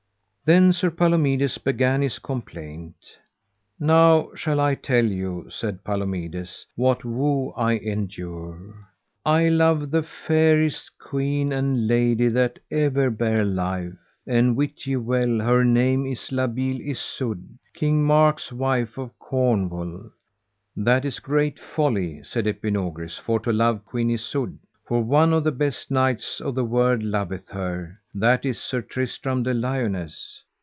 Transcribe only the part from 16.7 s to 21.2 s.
Isoud, King Mark's wife of Cornwall. That is